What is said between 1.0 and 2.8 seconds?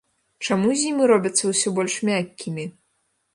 робяцца ўсё больш мяккімі?